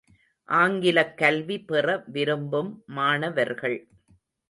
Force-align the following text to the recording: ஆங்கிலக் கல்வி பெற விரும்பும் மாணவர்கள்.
ஆங்கிலக் 0.49 1.17
கல்வி 1.17 1.57
பெற 1.61 2.03
விரும்பும் 2.07 2.83
மாணவர்கள். 2.85 3.79